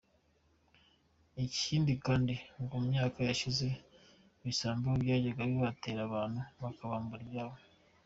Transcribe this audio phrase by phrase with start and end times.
[1.45, 3.67] Ikindi kandi ngo mu myaka yashize,
[4.39, 7.57] ibisambo byajyaga bihategera abantu bikabambura ibyabo.